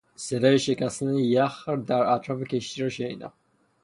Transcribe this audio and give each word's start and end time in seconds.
صدای 0.15 0.59
شکستن 0.59 1.13
یخ 1.19 1.69
در 1.69 2.01
اطراف 2.03 2.41
کشتی 2.43 2.81
را 2.81 2.89
شنیدم. 2.89 3.33